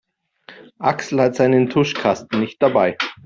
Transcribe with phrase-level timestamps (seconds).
[0.79, 2.97] Axel hat seinen Tuschkasten nicht dabei.